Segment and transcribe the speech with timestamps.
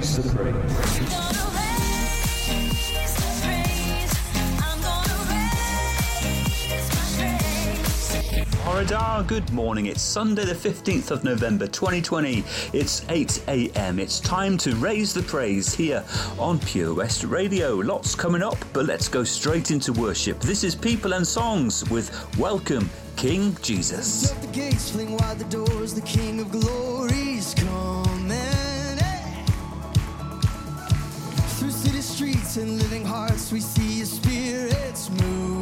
[0.00, 0.54] raise the praise.
[8.64, 9.86] Horridar, good morning.
[9.86, 12.44] It's Sunday, the 15th of November 2020.
[12.72, 13.98] It's 8 a.m.
[13.98, 16.02] It's time to raise the praise here
[16.38, 17.74] on Pure West Radio.
[17.74, 20.40] Lots coming up, but let's go straight into worship.
[20.40, 24.30] This is People and Songs with Welcome, King Jesus.
[24.30, 27.29] the gates, fling wide the doors, the King of Glory's
[32.50, 35.59] streets and living hearts, we see His spirits moving.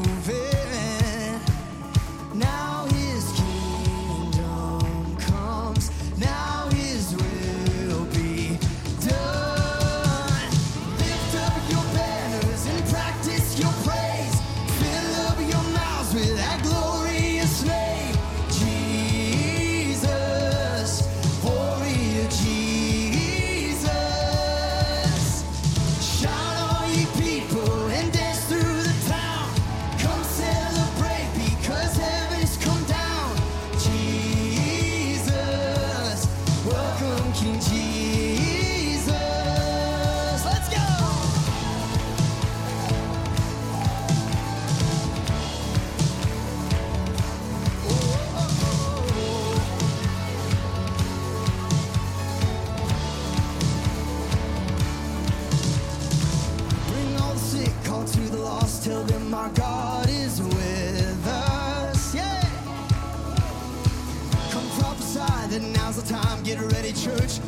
[67.16, 67.47] Church.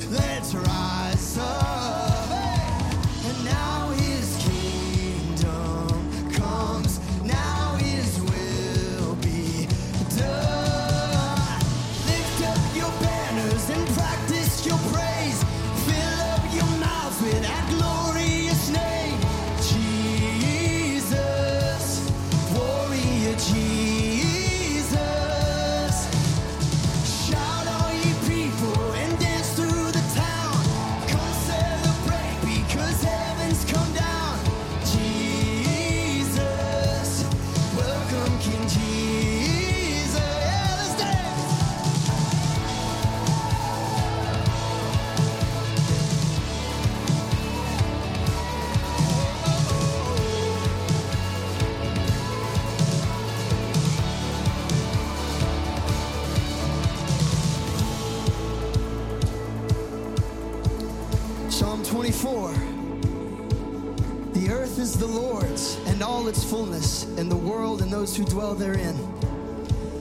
[68.21, 68.95] Who dwell therein.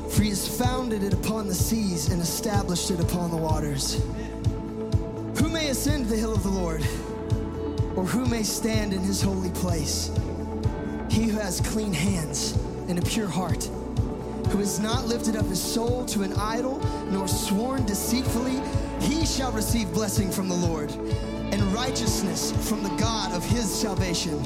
[0.09, 4.03] For he has founded it upon the seas and established it upon the waters.
[5.37, 6.81] Who may ascend the hill of the Lord?
[7.95, 10.11] Or who may stand in his holy place?
[11.09, 12.59] He who has clean hands
[12.89, 13.63] and a pure heart,
[14.49, 16.79] who has not lifted up his soul to an idol,
[17.11, 18.61] nor sworn deceitfully,
[18.99, 24.43] he shall receive blessing from the Lord and righteousness from the God of his salvation.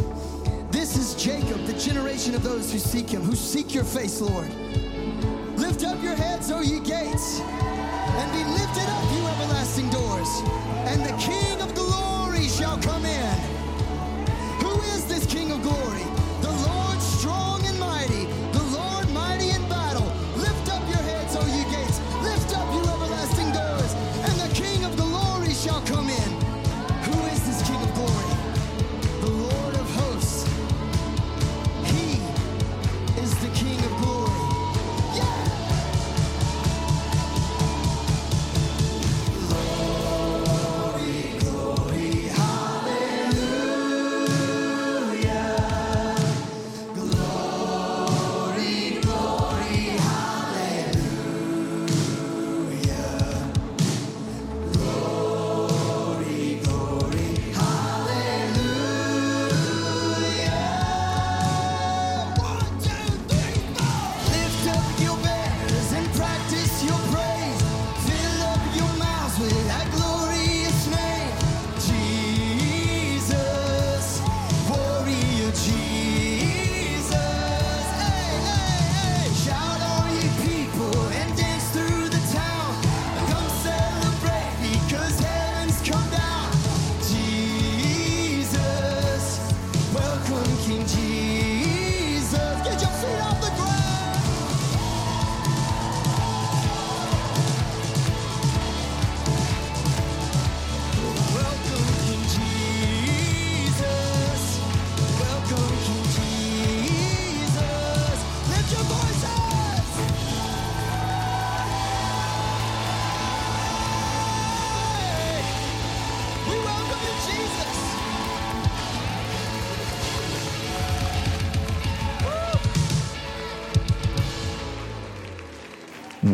[0.94, 4.48] This is Jacob, the generation of those who seek him, who seek your face, Lord.
[5.58, 10.30] Lift up your heads, O ye gates, and be lifted up, you everlasting doors,
[10.86, 11.63] and the King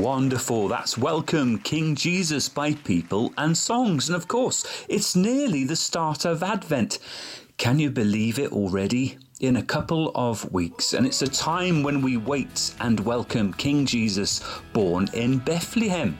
[0.09, 0.69] Wonderful.
[0.69, 4.09] That's Welcome King Jesus by People and Songs.
[4.09, 6.97] And of course, it's nearly the start of Advent.
[7.57, 9.19] Can you believe it already?
[9.39, 13.85] In a couple of weeks, and it's a time when we wait and welcome King
[13.85, 16.17] Jesus born in Bethlehem.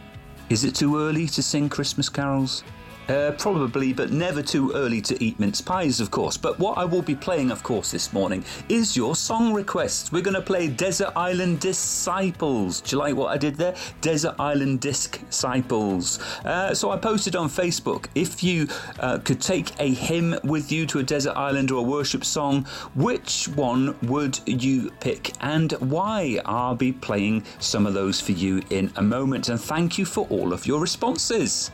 [0.52, 2.64] Is it too early to sing Christmas carols?
[3.10, 6.38] Uh, probably, but never too early to eat mince pies, of course.
[6.38, 10.12] But what I will be playing, of course, this morning is your song requests.
[10.12, 12.82] We're going to play Desert Island Disciples.
[12.82, 13.76] Do you like what I did there?
[14.02, 16.20] Desert Island Disciples.
[16.46, 18.68] Uh, so I posted on Facebook if you
[19.00, 22.66] uh, could take a hymn with you to a desert island or a worship song,
[22.94, 26.40] which one would you pick and why?
[26.46, 29.50] I'll be playing some of those for you in a moment.
[29.50, 31.72] And thank you for all of your responses.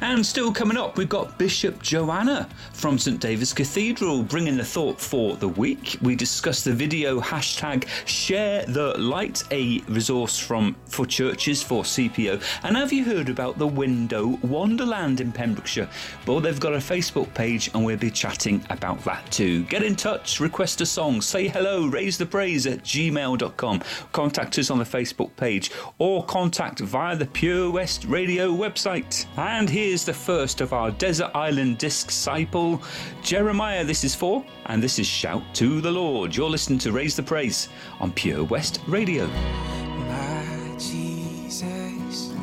[0.00, 5.00] And still coming up, we've got Bishop Joanna from St David's Cathedral bringing the thought
[5.00, 5.96] for the week.
[6.02, 12.40] We discuss the video hashtag Share the Light, a resource from for churches for CPO.
[12.62, 15.88] And have you heard about the Window Wonderland in Pembrokeshire?
[16.26, 19.64] Well, they've got a Facebook page and we'll be chatting about that too.
[19.64, 23.82] Get in touch, request a song, say hello, raise the praise at gmail.com.
[24.12, 29.26] Contact us on the Facebook page or contact via the Pure West Radio website.
[29.36, 32.82] And here is the first of our Desert Island disciple,
[33.22, 33.84] Jeremiah.
[33.84, 36.36] This is for, and this is Shout to the Lord.
[36.36, 39.26] You're listening to Raise the Praise on Pure West Radio.
[39.26, 42.34] My Jesus,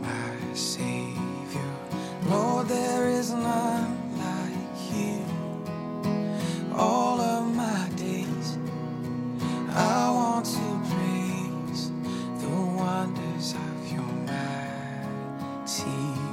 [0.00, 1.70] my Savior,
[2.26, 5.24] Lord, there is none like you.
[6.74, 8.58] All of my days,
[9.70, 11.92] I want to praise
[12.42, 16.31] the wonders of your mighty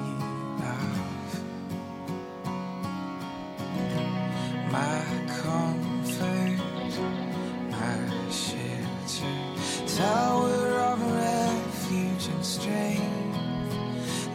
[4.71, 5.03] My
[5.41, 6.59] comfort,
[7.71, 9.33] my shelter,
[9.97, 13.75] tower of refuge and strength.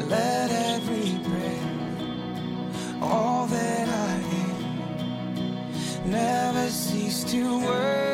[0.08, 8.13] Let every breath, all that I am, never cease to worship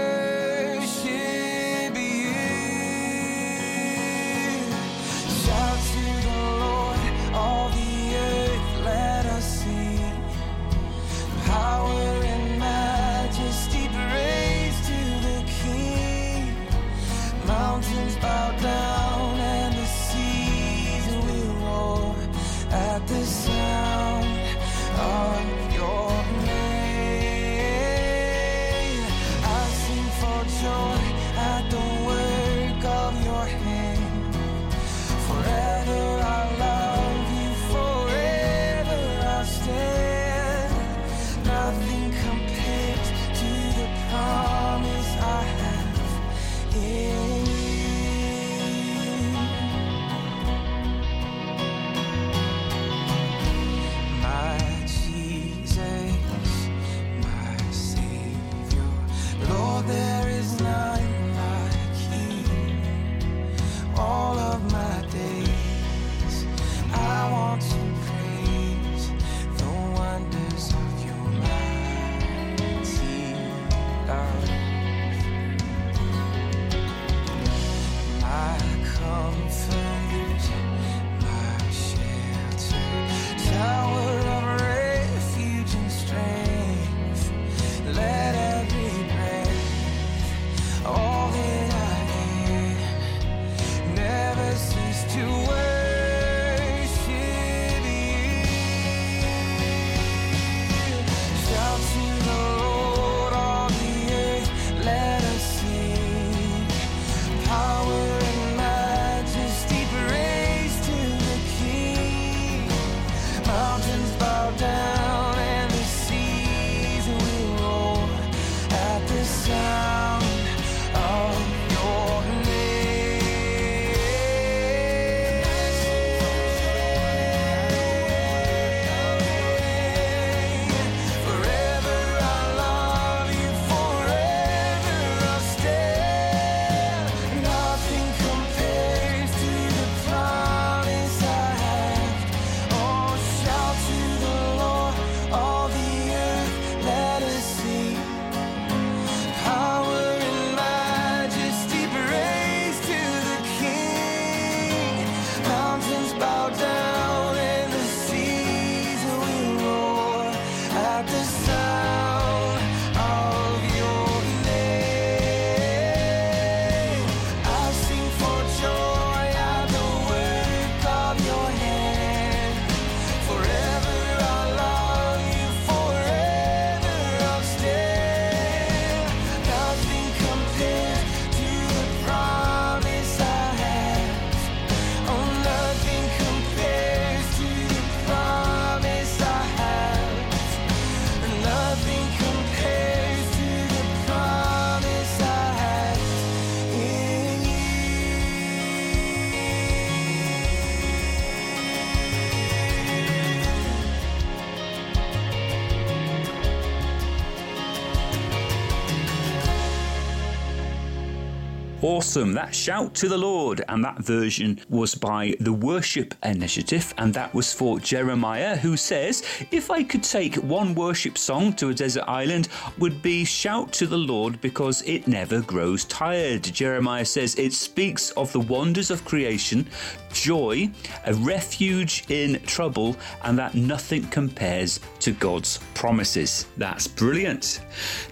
[211.91, 212.35] Awesome.
[212.35, 213.65] That shout to the Lord.
[213.69, 216.95] And that version was by the Worship Initiative.
[216.99, 221.71] And that was for Jeremiah, who says, If I could take one worship song to
[221.71, 226.45] a desert island, would be Shout to the Lord because it never grows tired.
[226.45, 229.67] Jeremiah says it speaks of the wonders of creation,
[230.13, 230.71] joy,
[231.07, 236.47] a refuge in trouble, and that nothing compares to God's promises.
[236.57, 237.63] That's brilliant.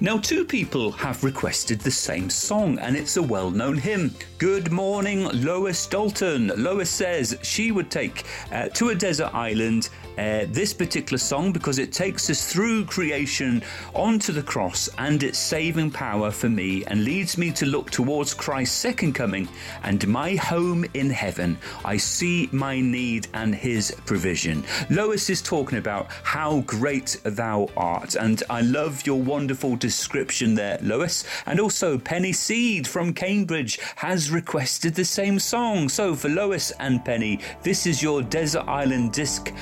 [0.01, 4.15] Now, two people have requested the same song, and it's a well known hymn.
[4.39, 6.53] Good morning, Lois Dalton.
[6.57, 11.79] Lois says she would take uh, to a desert island uh, this particular song because
[11.79, 13.63] it takes us through creation
[13.95, 18.35] onto the cross and its saving power for me and leads me to look towards
[18.35, 19.49] Christ's second coming
[19.85, 21.57] and my home in heaven.
[21.85, 24.65] I see my need and his provision.
[24.91, 30.79] Lois is talking about how great thou art, and I love your wonderful description there,
[30.83, 31.25] Lois.
[31.47, 35.89] And also, Penny Seed from Cambridge has requested the same song.
[35.89, 39.53] So, for Lois and Penny, this is your Desert Island Disc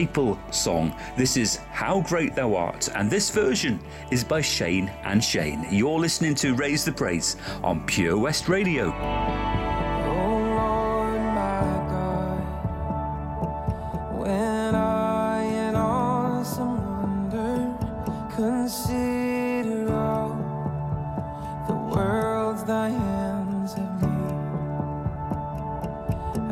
[0.00, 0.94] disciple song.
[1.14, 3.78] This is How Great Thou Art, and this version
[4.10, 5.66] is by Shane and Shane.
[5.70, 8.90] You're listening to Raise the Praise on Pure West Radio.
[22.90, 23.00] made.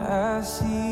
[0.01, 0.88] I see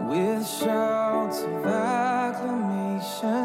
[0.00, 3.43] with shouts of acclamation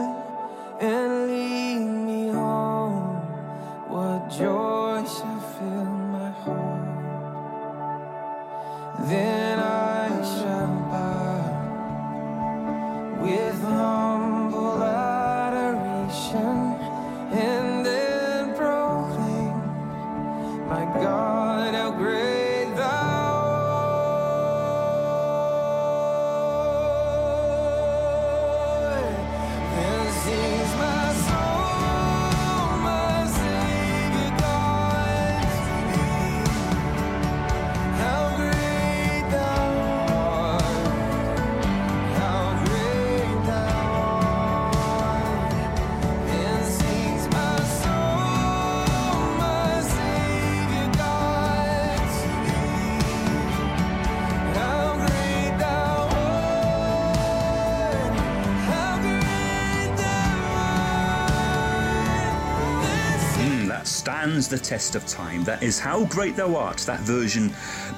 [64.50, 65.44] the test of time.
[65.44, 67.54] That is How Great Thou Art, that version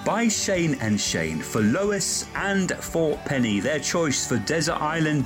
[0.05, 5.25] by Shane and Shane for Lois and for Penny, their choice for Desert Island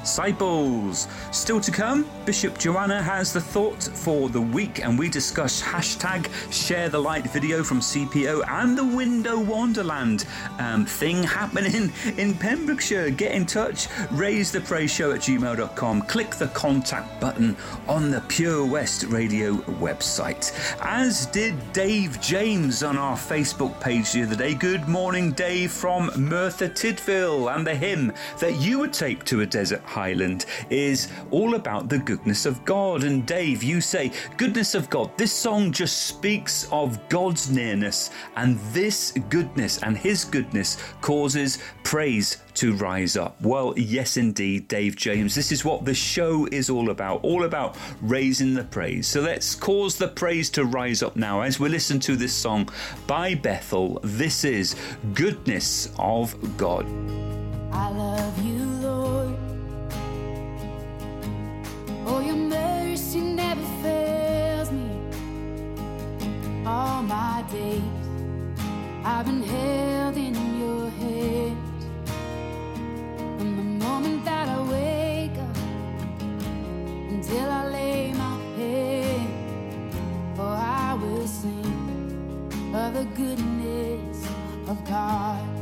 [0.00, 1.08] Disciples.
[1.32, 6.30] Still to come, Bishop Joanna has the thought for the week, and we discuss hashtag
[6.52, 10.26] share the light video from CPO and the Window Wonderland
[10.58, 13.10] um, thing happening in Pembrokeshire.
[13.10, 18.20] Get in touch, raise the praise show at gmail.com, click the contact button on the
[18.28, 20.52] Pure West Radio website.
[20.80, 24.54] As did Dave James on our Facebook page the other day.
[24.54, 27.54] Good morning, Dave from Merthyr Tydfil.
[27.54, 31.98] And the hymn that you would take to a desert highland is all about the
[31.98, 33.04] goodness of God.
[33.04, 35.10] And Dave, you say, Goodness of God.
[35.16, 42.38] This song just speaks of God's nearness, and this goodness and His goodness causes praise
[42.54, 43.40] to rise up.
[43.40, 45.34] Well, yes, indeed, Dave James.
[45.34, 49.06] This is what the show is all about, all about raising the praise.
[49.06, 52.68] So let's cause the praise to rise up now as we listen to this song
[53.06, 54.00] by Bethel.
[54.02, 54.74] This is
[55.14, 56.84] Goodness of God.
[57.70, 58.57] I love you,
[66.98, 67.80] All my days,
[69.04, 71.84] I've been held in your hands.
[73.38, 75.56] From the moment that I wake up
[77.08, 79.30] until I lay my head,
[80.34, 84.26] for I will sing of the goodness
[84.66, 85.57] of God.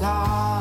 [0.00, 0.51] God.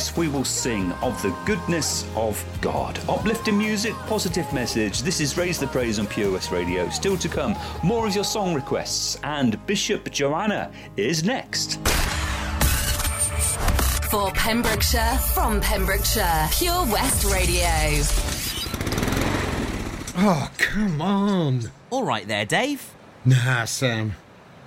[0.00, 2.98] Yes, we will sing of the goodness of God.
[3.06, 5.02] Uplifting music, positive message.
[5.02, 6.88] This is Raise the Praise on Pure West Radio.
[6.88, 11.86] Still to come, more of your song requests, and Bishop Joanna is next.
[14.10, 17.68] For Pembrokeshire, from Pembrokeshire, Pure West Radio.
[20.16, 21.70] Oh, come on.
[21.90, 22.94] All right there, Dave.
[23.26, 24.14] Nah, Sam.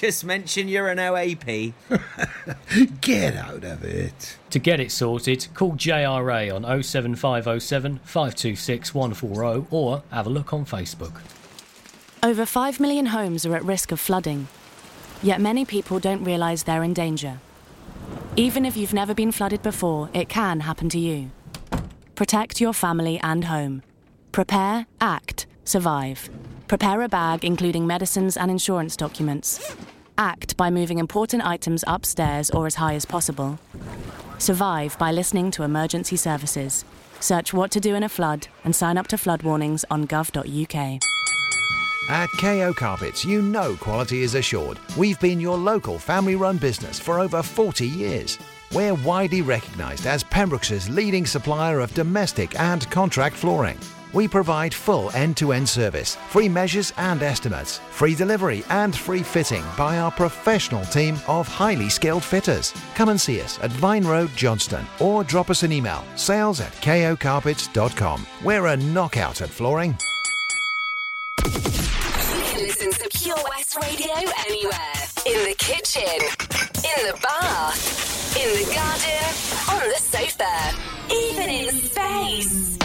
[0.00, 1.72] Just mention you're an OAP.
[3.00, 4.36] Get out of it.
[4.50, 10.64] To get it sorted, call JRA on 07507 526 140 or have a look on
[10.64, 11.20] Facebook.
[12.24, 14.48] Over 5 million homes are at risk of flooding.
[15.22, 17.38] Yet many people don't realise they're in danger.
[18.34, 21.30] Even if you've never been flooded before, it can happen to you.
[22.16, 23.82] Protect your family and home.
[24.32, 26.28] Prepare, act, survive.
[26.68, 29.76] Prepare a bag including medicines and insurance documents.
[30.16, 33.58] Act by moving important items upstairs or as high as possible.
[34.38, 36.84] Survive by listening to emergency services.
[37.20, 41.00] Search what to do in a flood and sign up to flood warnings on gov.uk.
[42.10, 44.78] At KO Carpets, you know quality is assured.
[44.96, 48.38] We've been your local family run business for over 40 years.
[48.72, 53.78] We're widely recognised as Pembrokeshire's leading supplier of domestic and contract flooring.
[54.14, 59.24] We provide full end to end service, free measures and estimates, free delivery and free
[59.24, 62.72] fitting by our professional team of highly skilled fitters.
[62.94, 66.72] Come and see us at Vine Road, Johnston, or drop us an email sales at
[66.74, 68.24] kocarpets.com.
[68.44, 69.98] We're a knockout at flooring.
[71.44, 74.14] You can listen to Pure West Radio
[74.46, 74.94] anywhere.
[75.26, 76.20] In the kitchen,
[76.76, 80.76] in the bath, in the garden, on the sofa,
[81.10, 82.83] even in space.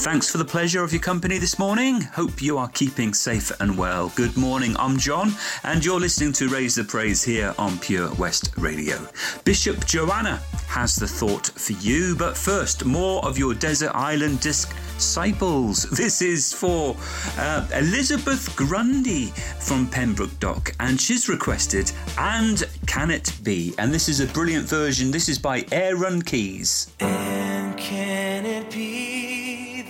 [0.00, 2.02] Thanks for the pleasure of your company this morning.
[2.02, 4.12] Hope you are keeping safe and well.
[4.14, 5.32] Good morning, I'm Jon,
[5.64, 8.98] and you're listening to Raise the Praise here on Pure West Radio.
[9.44, 15.84] Bishop Joanna has the thought for you, but first, more of your Desert Island disciples.
[15.90, 16.94] This is for
[17.38, 23.74] uh, Elizabeth Grundy from Pembroke Dock, and she's requested And Can It Be?
[23.78, 25.10] And this is a brilliant version.
[25.10, 26.92] This is by Aaron Keyes.
[27.00, 29.15] And can it be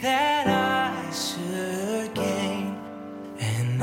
[0.06, 2.78] that I should gain
[3.40, 3.82] an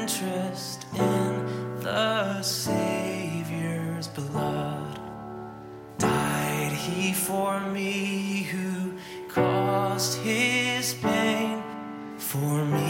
[0.00, 1.30] interest in
[1.80, 4.98] the Savior's blood?
[5.98, 8.94] Died he for me who
[9.28, 11.62] caused his pain?
[12.18, 12.83] For me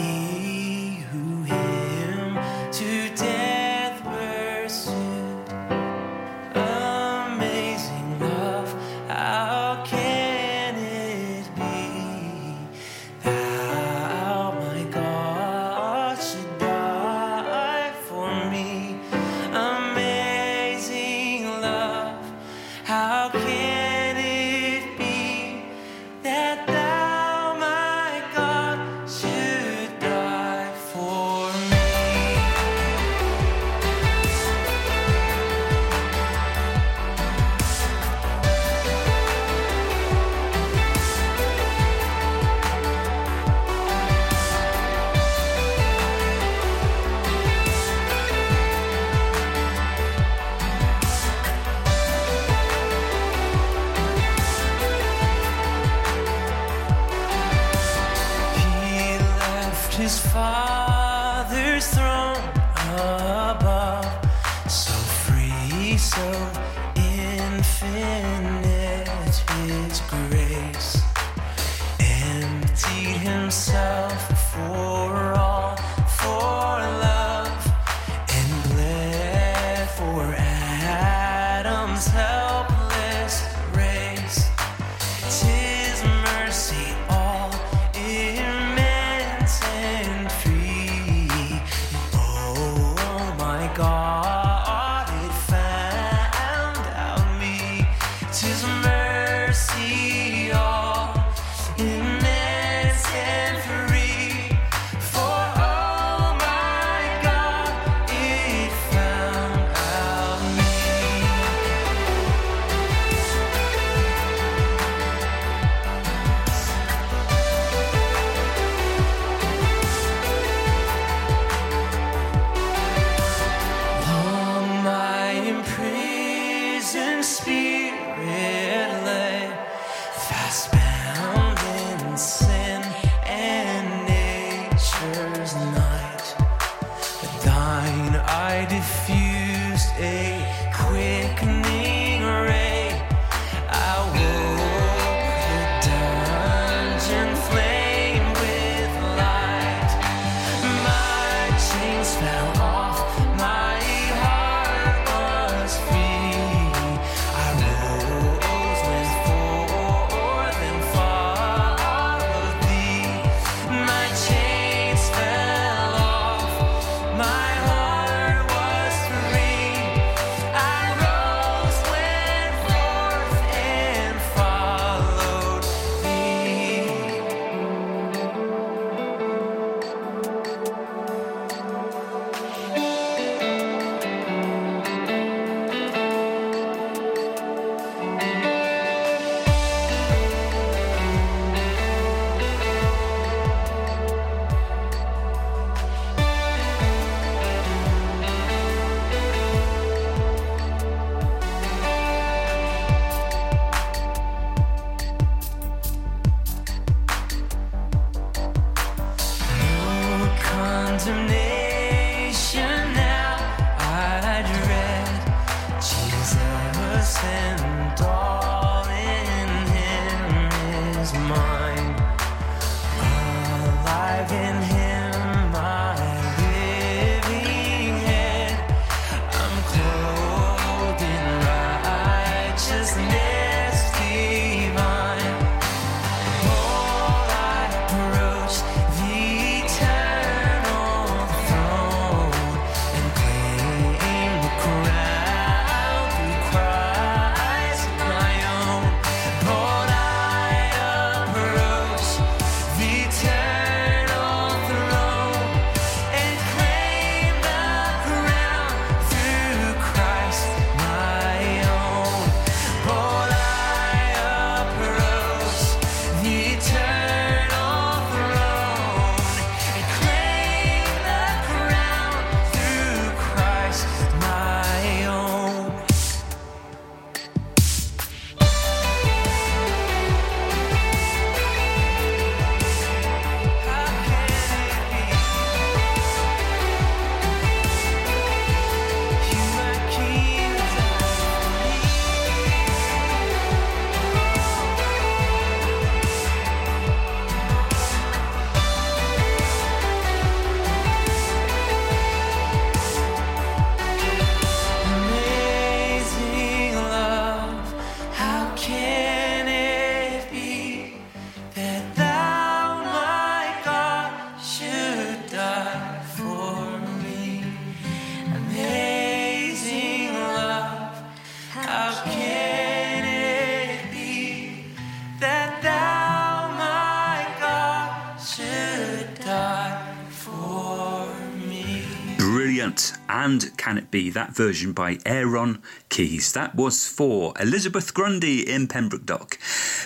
[333.95, 336.33] be that version by Aaron Keyes?
[336.33, 339.39] That was for Elizabeth Grundy in Pembroke Dock.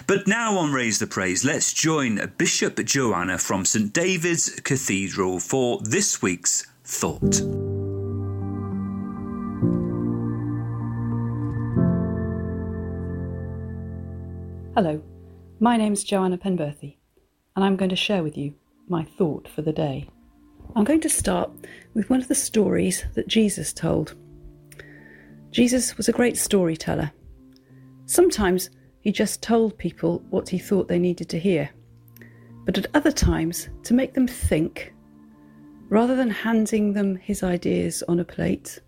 [0.07, 5.79] But now on Raise the Praise, let's join Bishop Joanna from St David's Cathedral for
[5.83, 7.35] this week's Thought.
[14.73, 15.03] Hello,
[15.59, 16.95] my name's Joanna Penberthy,
[17.55, 18.55] and I'm going to share with you
[18.87, 20.07] my thought for the day.
[20.75, 21.51] I'm going to start
[21.93, 24.15] with one of the stories that Jesus told.
[25.51, 27.11] Jesus was a great storyteller.
[28.05, 28.69] Sometimes
[29.01, 31.69] he just told people what he thought they needed to hear,
[32.65, 34.93] but at other times, to make them think,
[35.89, 38.79] rather than handing them his ideas on a plate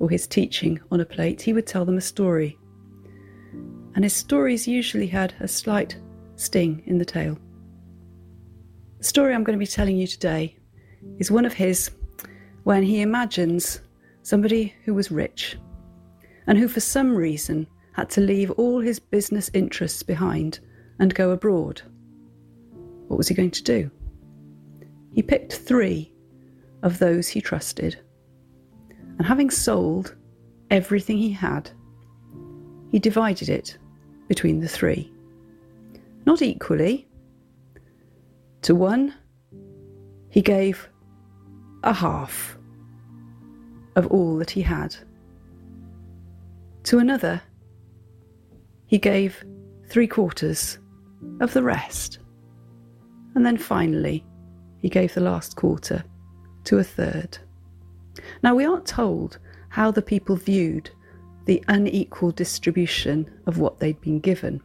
[0.00, 2.58] or his teaching on a plate, he would tell them a story
[3.94, 5.96] and his stories usually had a slight
[6.36, 7.38] sting in the tail.
[8.98, 10.56] The story I'm going to be telling you today
[11.18, 11.90] is one of his
[12.64, 13.80] when he imagines
[14.22, 15.56] somebody who was rich
[16.46, 20.60] and who, for some reason, had to leave all his business interests behind
[20.98, 21.82] and go abroad.
[23.08, 23.90] What was he going to do?
[25.12, 26.12] He picked three
[26.82, 27.98] of those he trusted,
[29.18, 30.16] and having sold
[30.70, 31.70] everything he had,
[32.90, 33.76] he divided it
[34.28, 35.12] between the three.
[36.24, 37.08] Not equally.
[38.62, 39.14] To one,
[40.30, 40.88] he gave
[41.82, 42.56] a half
[43.96, 44.94] of all that he had.
[46.84, 47.40] To another,
[48.86, 49.44] he gave
[49.86, 50.78] three quarters
[51.40, 52.18] of the rest.
[53.34, 54.24] And then finally,
[54.78, 56.04] he gave the last quarter
[56.64, 57.38] to a third.
[58.42, 60.90] Now, we aren't told how the people viewed
[61.46, 64.60] the unequal distribution of what they'd been given.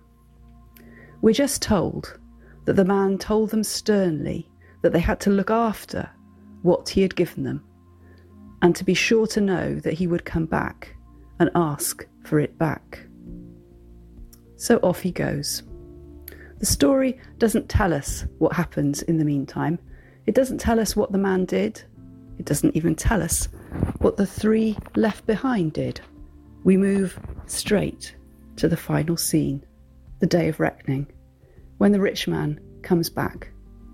[1.22, 2.20] We're just told
[2.66, 4.50] that the man told them sternly
[4.82, 6.10] that they had to look after
[6.68, 7.64] what he had given them
[8.62, 10.94] and to be sure to know that he would come back
[11.40, 13.00] and ask for it back.
[14.58, 15.64] So off he goes.
[16.60, 19.80] The story doesn't tell us what happens in the meantime.
[20.26, 21.82] It doesn't tell us what the man did.
[22.38, 23.48] It doesn't even tell us
[24.00, 26.02] what the three left behind did.
[26.66, 28.14] We move straight
[28.58, 29.64] to the final scene,
[30.20, 31.08] the day of reckoning,
[31.78, 33.52] when the rich man comes back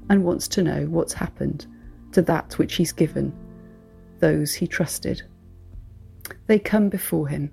[0.09, 1.67] and wants to know what's happened
[2.13, 3.34] to that which he's given
[4.19, 5.21] those he trusted.
[6.47, 7.52] They come before him,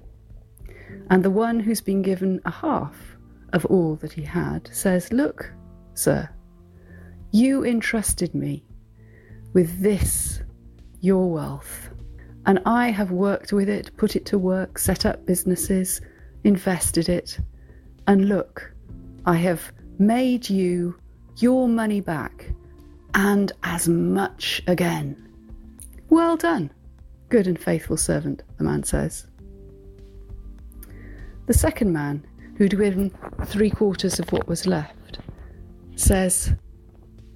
[1.11, 3.17] and the one who's been given a half
[3.53, 5.53] of all that he had says, Look,
[5.95, 6.29] sir,
[7.33, 8.65] you entrusted me
[9.53, 10.43] with this,
[11.01, 11.91] your wealth,
[12.47, 16.01] and I have worked with it, put it to work, set up businesses,
[16.45, 17.39] invested it,
[18.07, 18.73] and look,
[19.27, 20.97] I have made you
[21.37, 22.53] your money back
[23.15, 25.29] and as much again.
[26.09, 26.71] Well done,
[27.29, 29.27] good and faithful servant, the man says.
[31.47, 33.11] The second man, who'd given
[33.47, 35.19] three quarters of what was left,
[35.97, 36.53] says,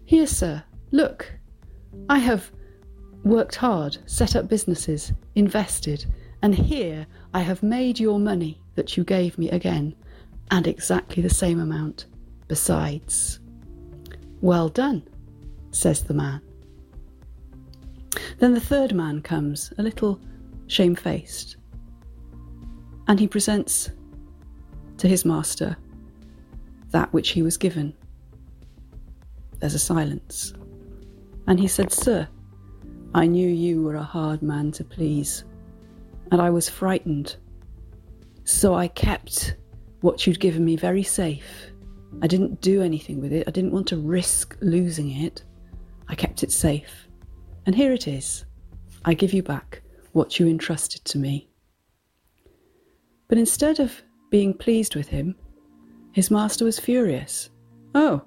[0.05, 1.33] Here, sir, look,
[2.09, 2.51] I have
[3.25, 6.07] worked hard, set up businesses, invested,
[6.43, 9.95] and here I have made your money that you gave me again,
[10.51, 12.07] and exactly the same amount
[12.49, 13.41] besides.
[14.41, 15.03] Well done,
[15.75, 16.41] says the man.
[18.39, 20.21] Then the third man comes, a little
[20.67, 21.57] shamefaced,
[23.09, 23.91] and he presents
[24.99, 25.77] to his master
[26.91, 27.93] that which he was given.
[29.59, 30.55] There's a silence.
[31.47, 32.29] And he said, Sir,
[33.15, 35.45] I knew you were a hard man to please,
[36.31, 37.37] and I was frightened.
[38.45, 39.57] So I kept
[40.01, 41.73] what you'd given me very safe.
[42.23, 43.45] I didn't do anything with it.
[43.47, 45.45] I didn't want to risk losing it.
[46.09, 47.09] I kept it safe.
[47.67, 48.45] And here it is.
[49.05, 51.49] I give you back what you entrusted to me.
[53.29, 55.35] But instead of being pleased with him,
[56.13, 57.51] his master was furious.
[57.95, 58.23] Oh,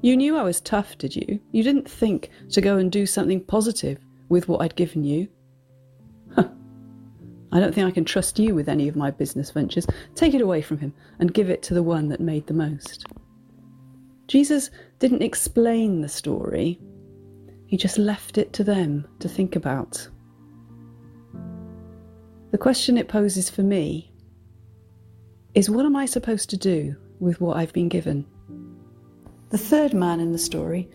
[0.00, 1.38] you knew I was tough, did you?
[1.52, 3.98] You didn't think to go and do something positive
[4.28, 5.28] with what I'd given you?
[6.34, 6.48] Huh.
[7.52, 9.86] I don't think I can trust you with any of my business ventures.
[10.14, 13.06] Take it away from him and give it to the one that made the most.
[14.26, 16.80] Jesus didn't explain the story,
[17.72, 20.06] he just left it to them to think about.
[22.50, 24.12] The question it poses for me
[25.54, 28.26] is what am I supposed to do with what I've been given?
[29.48, 30.90] The third man in the story,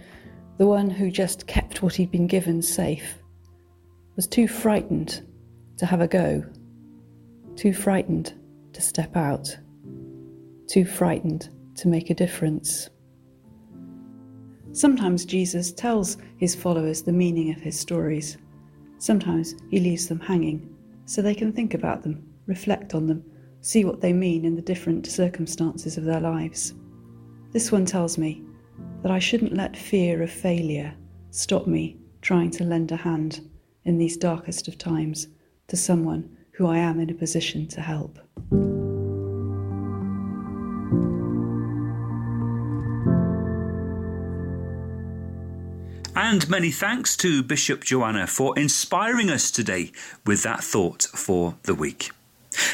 [0.59, 3.23] the one who just kept what he'd been given safe,
[4.15, 5.25] was too frightened
[5.77, 6.45] to have a go,
[7.55, 8.35] too frightened
[8.73, 9.57] to step out,
[10.67, 12.91] too frightened to make a difference.
[14.77, 18.37] Sometimes Jesus tells his followers the meaning of his stories.
[18.99, 20.71] Sometimes he leaves them hanging
[21.05, 23.23] so they can think about them, reflect on them,
[23.61, 26.75] see what they mean in the different circumstances of their lives.
[27.53, 28.43] This one tells me
[29.01, 30.93] that I shouldn't let fear of failure
[31.31, 33.49] stop me trying to lend a hand
[33.83, 35.25] in these darkest of times
[35.69, 38.19] to someone who I am in a position to help.
[46.29, 49.93] And many thanks to Bishop Joanna for inspiring us today
[50.25, 52.11] with that thought for the week.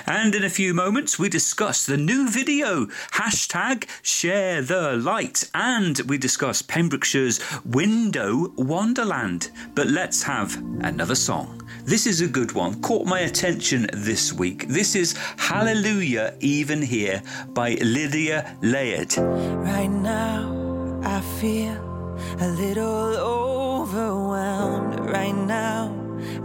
[0.08, 6.00] And in a few moments, we discuss the new video, hashtag share the light, and
[6.08, 9.52] we discuss Pembrokeshire's Window Wonderland.
[9.76, 11.62] But let's have another song.
[11.86, 14.68] This is a good one, caught my attention this week.
[14.68, 19.16] This is Hallelujah Even Here by Lydia Laird.
[19.16, 21.93] Right now, I feel
[22.40, 25.94] a little overwhelmed right now.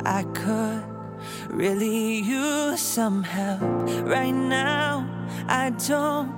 [0.04, 0.84] I could
[1.50, 3.60] really use some help
[4.04, 5.08] right now.
[5.48, 6.32] I don't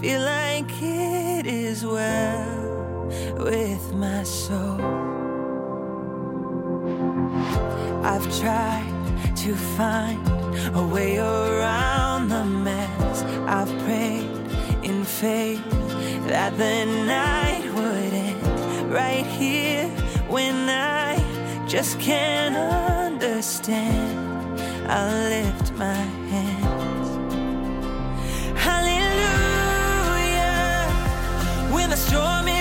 [0.00, 3.06] feel like it is well
[3.38, 4.80] with my soul.
[8.02, 10.26] I've tried to find
[10.74, 13.22] a way around the mess.
[13.46, 14.28] I've prayed
[14.82, 15.64] in faith
[16.26, 18.49] that the night would end
[18.90, 19.86] right here
[20.28, 21.16] when I
[21.68, 24.60] just can't understand.
[24.90, 26.02] I lift my
[26.34, 27.08] hands.
[28.58, 29.30] Hallelujah.
[31.72, 32.59] When the storm is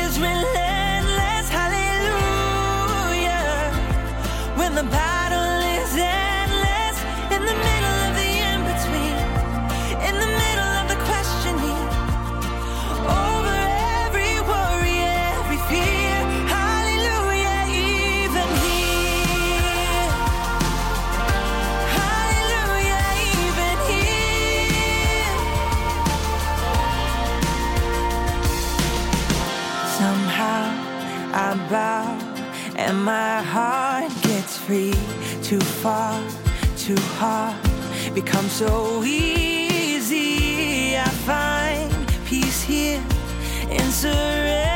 [33.04, 34.94] my heart gets free.
[35.44, 36.22] Too far,
[36.78, 37.56] too hard,
[38.14, 40.98] becomes so easy.
[40.98, 41.92] I find
[42.26, 43.04] peace here
[43.70, 44.69] in surrendering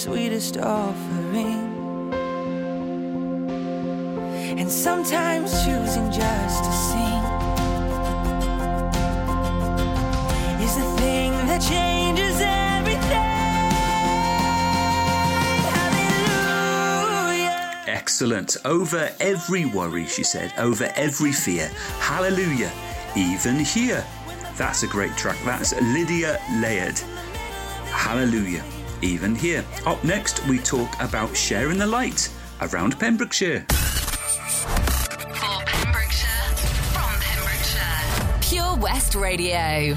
[0.00, 1.68] sweetest offering.
[4.58, 7.22] And sometimes choosing just to sing
[10.64, 13.68] is the thing that changes everything.
[16.96, 17.84] Hallelujah.
[17.86, 18.56] Excellent.
[18.64, 21.70] Over every worry, she said, over every fear.
[21.98, 22.72] Hallelujah.
[23.14, 24.02] Even here.
[24.56, 25.36] That's a great track.
[25.44, 26.98] That's Lydia Laird.
[27.92, 28.64] Hallelujah.
[29.02, 29.64] Even here.
[29.86, 32.30] Up next, we talk about sharing the light
[32.60, 33.64] around Pembrokeshire.
[33.70, 36.54] For Pembrokeshire,
[36.92, 38.38] from Pembrokeshire.
[38.40, 39.96] Pure West Radio.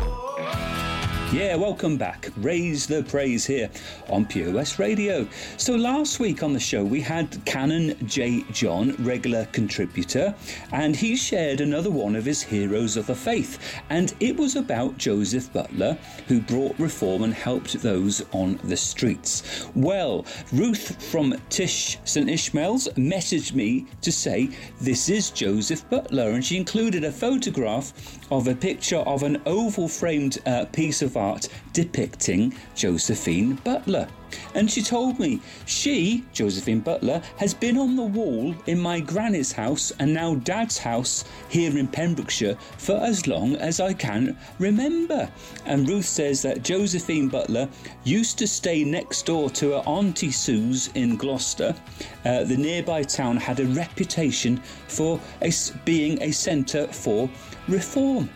[1.31, 2.27] Yeah, welcome back.
[2.35, 3.69] Raise the praise here
[4.09, 5.25] on West Radio.
[5.55, 8.43] So last week on the show we had Canon J.
[8.51, 10.35] John, regular contributor,
[10.73, 14.97] and he shared another one of his heroes of the faith, and it was about
[14.97, 19.69] Joseph Butler, who brought reform and helped those on the streets.
[19.73, 24.49] Well, Ruth from Tish St Ishmael's messaged me to say
[24.81, 27.93] this is Joseph Butler, and she included a photograph
[28.31, 34.07] of a picture of an oval framed uh, piece of art depicting Josephine Butler.
[34.53, 39.51] And she told me she, Josephine Butler, has been on the wall in my granny's
[39.51, 45.29] house and now dad's house here in Pembrokeshire for as long as I can remember.
[45.65, 47.69] And Ruth says that Josephine Butler
[48.03, 51.75] used to stay next door to her Auntie Sue's in Gloucester.
[52.25, 54.57] Uh, the nearby town had a reputation
[54.87, 55.51] for a
[55.85, 57.29] being a centre for
[57.67, 58.29] reform.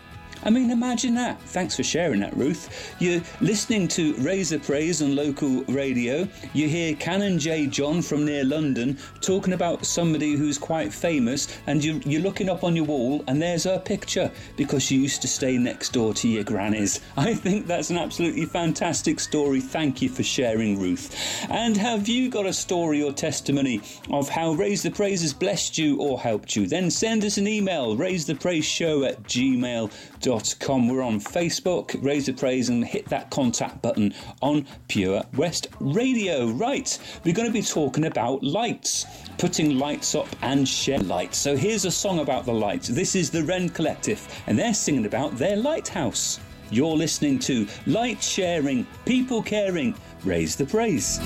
[0.44, 1.40] I mean, imagine that.
[1.42, 2.94] Thanks for sharing that, Ruth.
[2.98, 6.28] You're listening to Raise the Praise on local radio.
[6.52, 7.66] You hear Canon J.
[7.66, 12.64] John from near London talking about somebody who's quite famous, and you, you're looking up
[12.64, 16.28] on your wall, and there's her picture because she used to stay next door to
[16.28, 17.00] your grannies.
[17.16, 19.60] I think that's an absolutely fantastic story.
[19.60, 21.14] Thank you for sharing, Ruth.
[21.50, 23.80] And have you got a story or testimony
[24.10, 26.66] of how Raise the Praise has blessed you or helped you?
[26.66, 30.25] Then send us an email, raisethepraiseshow at gmail.com.
[30.26, 34.12] We're on Facebook, Raise the Praise, and hit that contact button
[34.42, 36.48] on Pure West Radio.
[36.48, 39.06] Right, we're going to be talking about lights,
[39.38, 41.38] putting lights up and share lights.
[41.38, 42.88] So here's a song about the lights.
[42.88, 46.40] This is the Rend Collective, and they're singing about their lighthouse.
[46.70, 51.20] You're listening to Light Sharing, People Caring, Raise the Praise.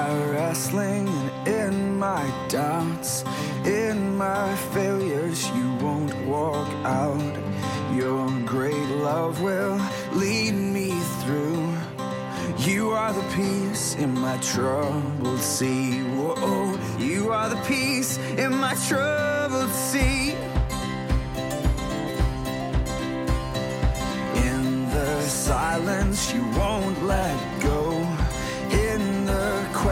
[0.00, 1.08] My wrestling
[1.46, 3.22] and in my doubts,
[3.66, 7.34] in my failures, you won't walk out.
[7.94, 9.78] Your great love will
[10.12, 10.90] lead me
[11.20, 11.62] through.
[12.58, 16.02] You are the peace in my troubled sea.
[16.16, 20.32] Whoa, you are the peace in my troubled sea.
[24.48, 27.89] In the silence, you won't let go.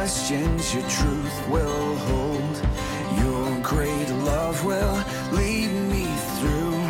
[0.08, 2.56] Questions, your truth will hold.
[3.20, 6.06] Your great love will lead me
[6.38, 6.80] through.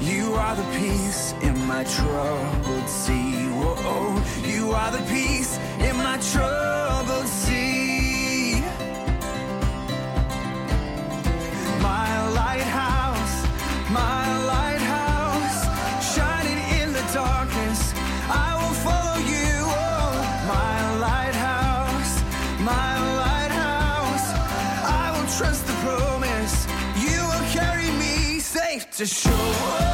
[0.00, 3.46] You are the peace in my troubled sea.
[3.50, 7.43] Whoa, you are the peace in my troubled sea.
[28.96, 29.93] To shore.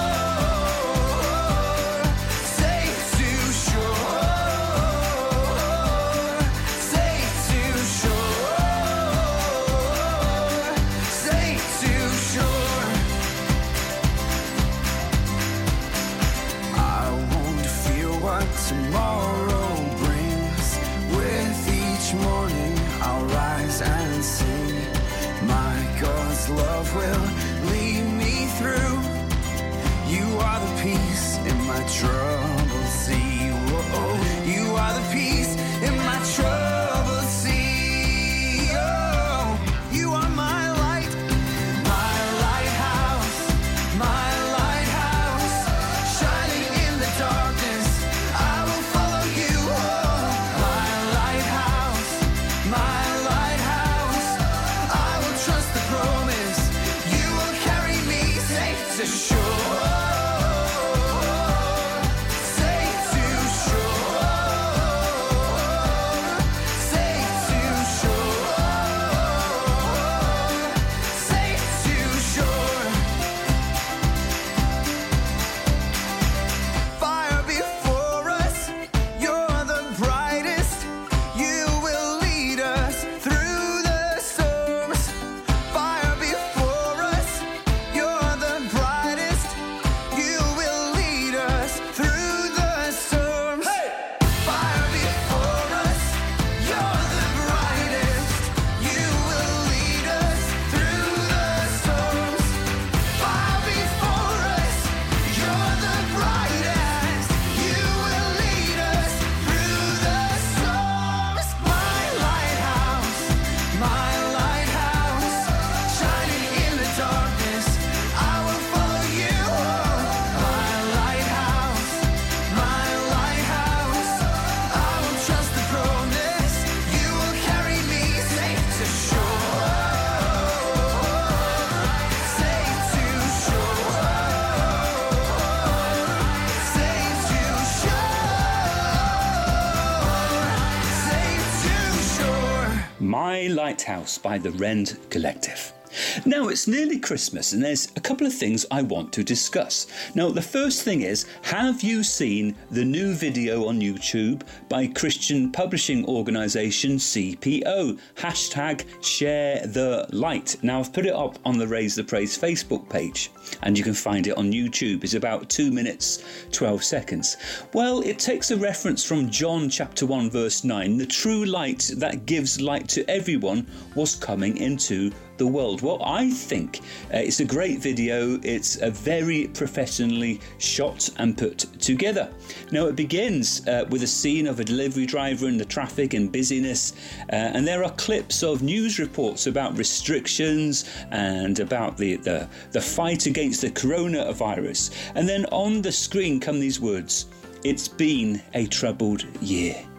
[143.81, 145.80] Lighthouse by the Rend Collective.
[146.25, 149.87] Now, it's nearly Christmas, and there's a couple of things I want to discuss.
[150.15, 155.51] Now, the first thing is Have you seen the new video on YouTube by Christian
[155.51, 157.99] publishing organisation CPO?
[158.17, 160.57] Hashtag share the light.
[160.63, 163.31] Now, I've put it up on the Raise the Praise Facebook page,
[163.63, 165.03] and you can find it on YouTube.
[165.05, 167.37] It's about 2 minutes 12 seconds.
[167.73, 172.27] Well, it takes a reference from John chapter 1, verse 9 the true light that
[172.27, 175.81] gives light to everyone was coming into the world.
[175.81, 176.81] Well, I think
[177.13, 178.39] uh, it's a great video.
[178.43, 182.31] It's a very professionally shot and put together.
[182.71, 186.31] Now, it begins uh, with a scene of a delivery driver in the traffic and
[186.31, 186.93] busyness,
[187.33, 192.81] uh, and there are clips of news reports about restrictions and about the, the, the
[192.81, 194.91] fight against the coronavirus.
[195.15, 197.27] And then on the screen come these words
[197.65, 199.90] It's been a troubled year.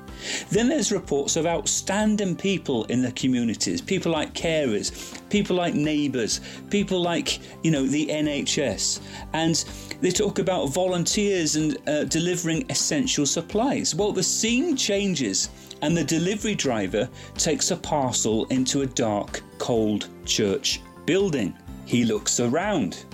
[0.50, 6.42] Then there's reports of outstanding people in the communities, people like carers, people like neighbours,
[6.70, 9.02] people like, you know, the NHS.
[9.34, 9.64] And
[10.02, 13.96] they talk about volunteers and uh, delivering essential supplies.
[13.96, 15.50] Well, the scene changes
[15.82, 21.56] and the delivery driver takes a parcel into a dark, cold church building.
[21.86, 23.06] He looks around.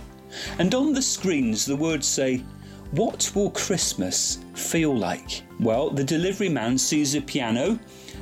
[0.60, 2.44] And on the screens, the words say,
[2.92, 5.44] What will Christmas feel like?
[5.60, 7.78] Well, the delivery man sees a piano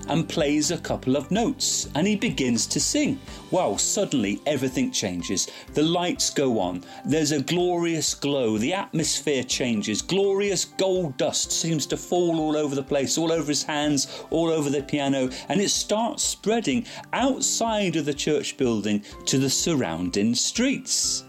[0.07, 3.19] and plays a couple of notes and he begins to sing.
[3.51, 5.47] Well, suddenly everything changes.
[5.73, 6.83] The lights go on.
[7.05, 8.57] There's a glorious glow.
[8.57, 10.01] The atmosphere changes.
[10.01, 14.49] Glorious gold dust seems to fall all over the place, all over his hands, all
[14.49, 20.33] over the piano, and it starts spreading outside of the church building to the surrounding
[20.33, 21.23] streets.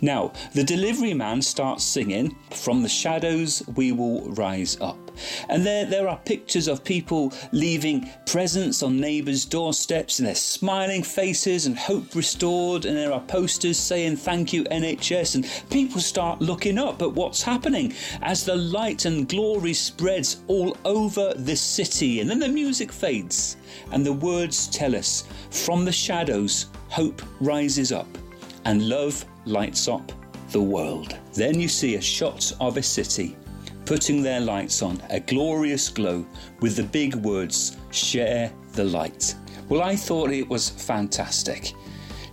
[0.00, 4.98] Now, the delivery man starts singing, From the shadows we will rise up.
[5.48, 11.02] And there, there are pictures of people leaving presents on neighbours' doorsteps and their smiling
[11.02, 12.84] faces and hope restored.
[12.84, 15.34] And there are posters saying thank you, NHS.
[15.34, 20.76] And people start looking up at what's happening as the light and glory spreads all
[20.84, 22.20] over the city.
[22.20, 23.56] And then the music fades
[23.90, 28.06] and the words tell us from the shadows, hope rises up
[28.64, 30.12] and love lights up
[30.50, 31.16] the world.
[31.32, 33.36] Then you see a shot of a city
[33.84, 36.24] putting their lights on, a glorious glow
[36.60, 39.34] with the big words, Share the light.
[39.68, 41.74] Well, I thought it was fantastic.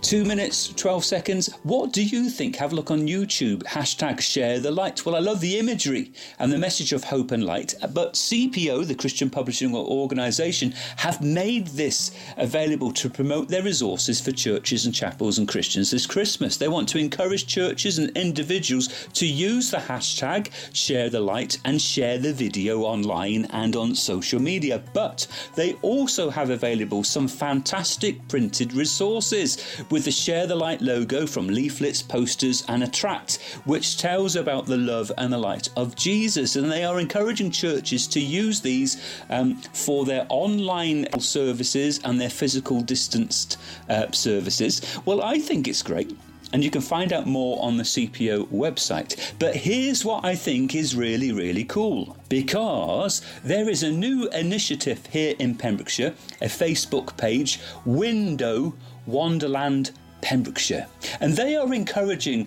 [0.02, 1.54] Two minutes, 12 seconds.
[1.62, 2.56] What do you think?
[2.56, 3.62] Have a look on YouTube.
[3.64, 5.04] Hashtag share the light.
[5.04, 7.74] Well, I love the imagery and the message of hope and light.
[7.92, 14.32] But CPO, the Christian Publishing Organisation, have made this available to promote their resources for
[14.32, 16.56] churches and chapels and Christians this Christmas.
[16.56, 21.80] They want to encourage churches and individuals to use the hashtag share the light and
[21.80, 24.82] share the video online and on social media.
[24.94, 25.26] But
[25.56, 29.58] they also have available some fantastic printed resources
[29.90, 34.66] with the Share the Light logo from leaflets, posters, and a tract, which tells about
[34.66, 36.56] the love and the light of Jesus.
[36.56, 42.30] And they are encouraging churches to use these um, for their online services and their
[42.30, 44.80] physical distanced uh, services.
[45.04, 46.16] Well, I think it's great
[46.52, 49.32] and you can find out more on the CPO website.
[49.38, 55.06] But here's what I think is really, really cool because there is a new initiative
[55.06, 58.74] here in Pembrokeshire, a Facebook page, Window
[59.06, 60.86] Wonderland Pembrokeshire,
[61.20, 62.46] and they are encouraging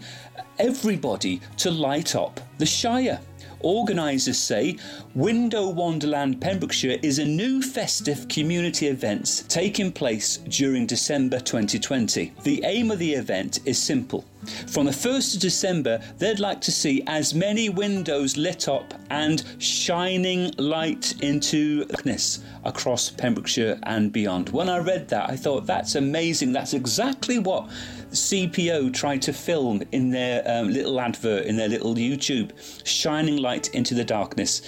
[0.59, 3.19] everybody to light up the Shire.
[3.61, 4.77] Organisers say
[5.15, 12.33] Window Wonderland Pembrokeshire is a new festive community event taking place during December 2020.
[12.43, 14.25] The aim of the event is simple.
[14.67, 19.43] From the 1st of December, they'd like to see as many windows lit up and
[19.59, 24.49] shining light into darkness across Pembrokeshire and beyond.
[24.49, 26.53] When I read that, I thought that's amazing.
[26.53, 27.69] That's exactly what
[28.11, 32.51] CPO tried to film in their um, little advert, in their little YouTube,
[32.85, 34.61] shining light into the darkness.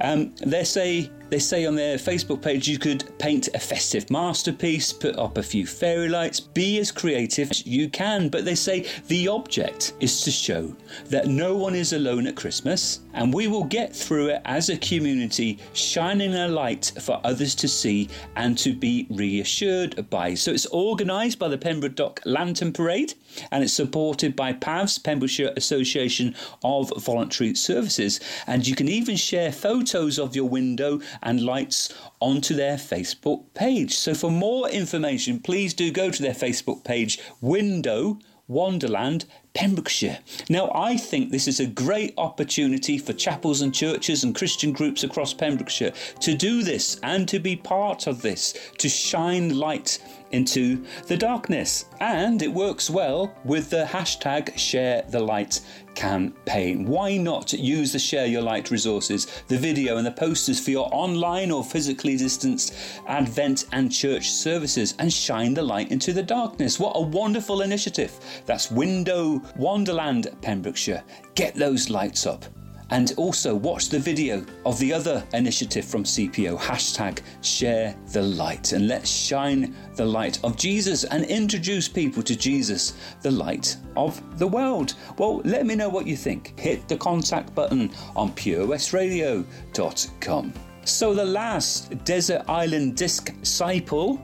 [0.00, 4.92] Um, they say they say on their Facebook page you could paint a festive masterpiece,
[4.92, 8.28] put up a few fairy lights, be as creative as you can.
[8.28, 10.74] But they say the object is to show
[11.06, 14.76] that no one is alone at Christmas and we will get through it as a
[14.78, 20.34] community, shining a light for others to see and to be reassured by.
[20.34, 23.14] So it's organised by the Pembroke Dock Lantern Parade
[23.50, 28.20] and it's supported by PAVS, Pembrokeshire Association of Voluntary Services.
[28.46, 33.96] And you can even share photos of your window and lights onto their Facebook page.
[33.96, 40.18] So for more information, please do go to their Facebook page, Window Wonderland Pembrokeshire.
[40.48, 45.04] Now, I think this is a great opportunity for chapels and churches and Christian groups
[45.04, 49.98] across Pembrokeshire to do this and to be part of this, to shine light
[50.30, 51.86] into the darkness.
[52.00, 55.60] And it works well with the hashtag share the light
[55.98, 56.84] campaign.
[56.84, 60.88] Why not use the Share Your Light resources, the video and the posters for your
[60.92, 62.72] online or physically distanced
[63.08, 66.78] Advent and church services and shine the light into the darkness?
[66.78, 68.12] What a wonderful initiative!
[68.46, 71.02] That's Window Wonderland, Pembrokeshire.
[71.34, 72.44] Get those lights up.
[72.90, 78.72] And also watch the video of the other initiative from CPO, hashtag share the light.
[78.72, 84.38] And let's shine the light of Jesus and introduce people to Jesus, the light of
[84.38, 84.94] the world.
[85.18, 86.58] Well, let me know what you think.
[86.58, 90.52] Hit the contact button on purewestradio.com.
[90.88, 94.18] So the last Desert Island Disc Disciple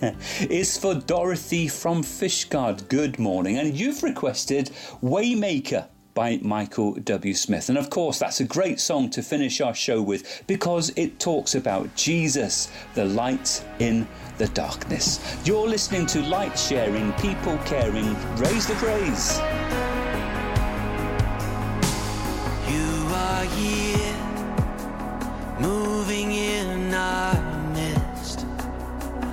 [0.48, 2.88] is for Dorothy from Fishguard.
[2.88, 3.58] Good morning.
[3.58, 4.70] And you've requested
[5.02, 7.34] Waymaker by Michael W.
[7.34, 7.68] Smith.
[7.68, 11.54] And of course, that's a great song to finish our show with because it talks
[11.54, 14.06] about Jesus, the light in
[14.38, 15.20] the darkness.
[15.44, 19.38] You're listening to Light Sharing, People Caring, Raise the Praise.
[22.70, 24.16] You are here,
[25.60, 27.34] moving in our
[27.72, 28.46] midst.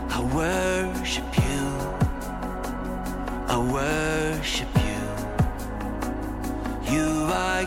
[0.09, 1.61] I worship you.
[3.47, 4.80] I worship you.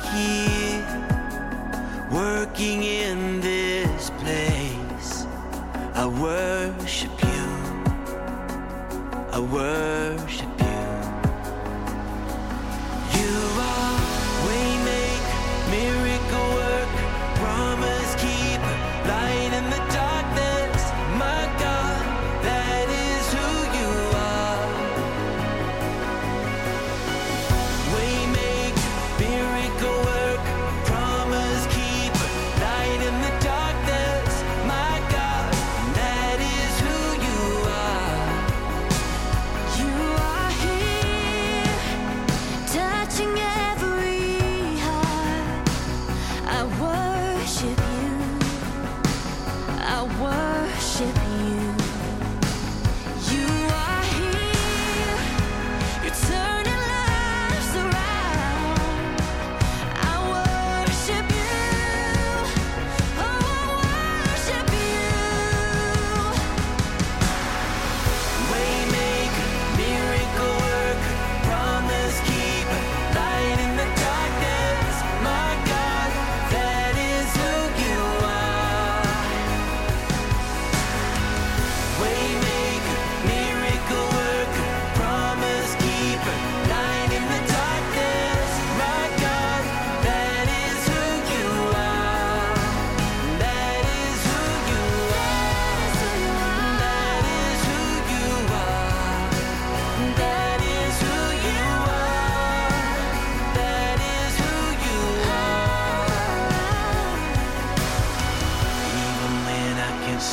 [0.03, 0.85] Here,
[2.11, 5.27] working in this place.
[5.95, 7.47] I worship you.
[9.33, 10.44] I worship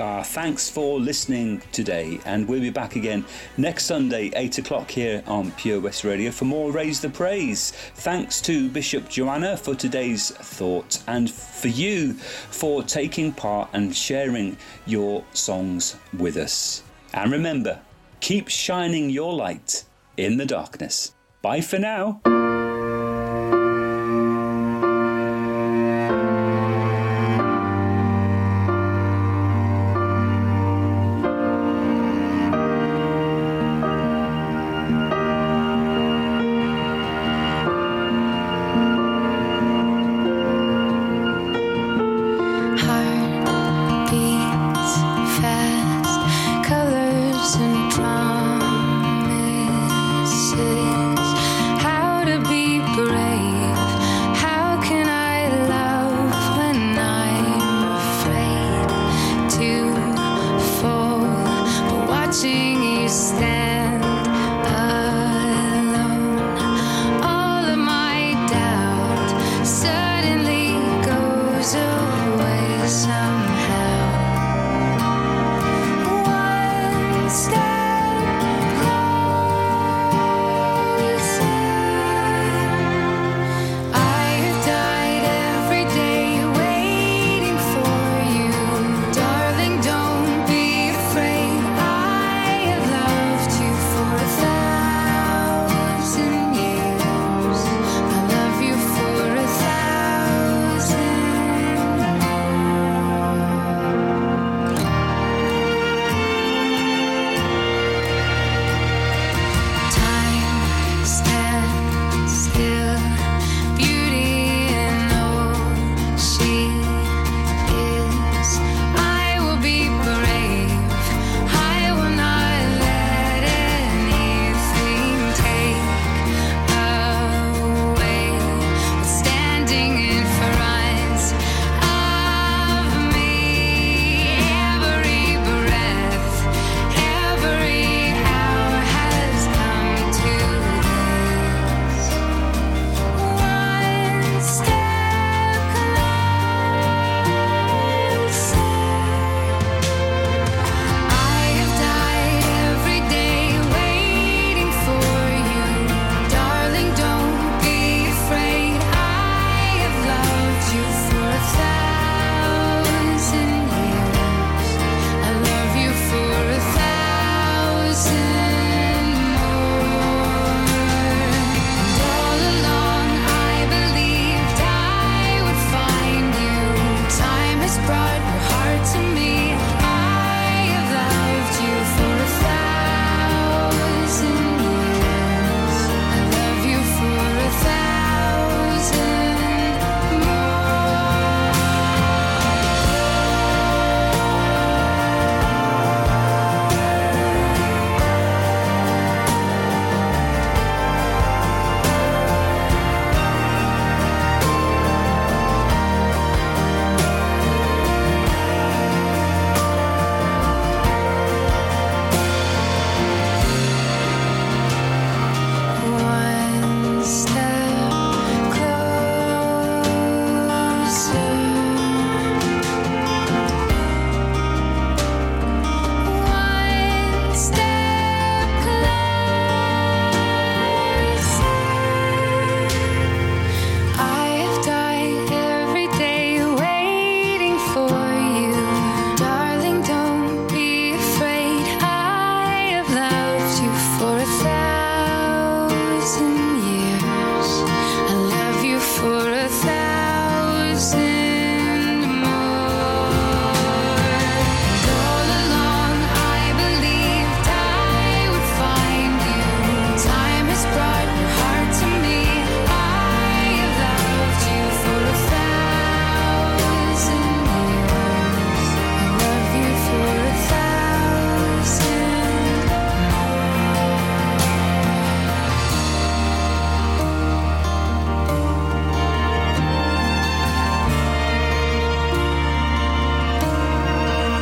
[0.00, 3.24] Ah, thanks for listening today, and we'll be back again
[3.56, 7.72] next Sunday, 8 o'clock here on Pure West Radio for more Raise the Praise.
[7.96, 14.56] Thanks to Bishop Joanna for today's thought, and for you for taking part and sharing
[14.86, 16.84] your songs with us.
[17.12, 17.80] And remember,
[18.20, 19.84] keep shining your light
[20.16, 21.14] in the darkness.
[21.42, 22.20] Bye for now.